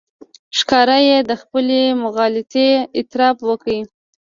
[0.57, 3.73] ښکاره یې د خپلې مغالطې اعتراف وکړ.